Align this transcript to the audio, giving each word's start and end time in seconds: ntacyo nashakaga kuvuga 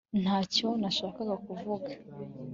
ntacyo 0.21 0.67
nashakaga 0.81 1.33
kuvuga 1.45 1.91